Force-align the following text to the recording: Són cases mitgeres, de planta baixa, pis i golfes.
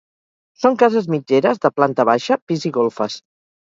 Són 0.63 0.77
cases 0.85 1.11
mitgeres, 1.15 1.63
de 1.69 1.73
planta 1.79 2.09
baixa, 2.13 2.43
pis 2.49 2.71
i 2.73 2.77
golfes. 2.83 3.25